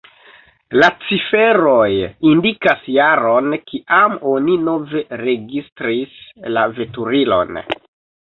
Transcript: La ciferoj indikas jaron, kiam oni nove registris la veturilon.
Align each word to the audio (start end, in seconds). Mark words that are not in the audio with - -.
La 0.83 0.87
ciferoj 1.09 1.89
indikas 2.29 2.87
jaron, 2.95 3.53
kiam 3.73 4.17
oni 4.31 4.57
nove 4.69 5.03
registris 5.23 6.15
la 6.57 6.65
veturilon. 6.81 7.63